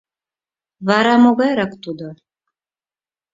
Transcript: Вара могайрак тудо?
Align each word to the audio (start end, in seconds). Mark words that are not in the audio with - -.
Вара 0.87 1.13
могайрак 1.23 1.73
тудо? 1.83 2.07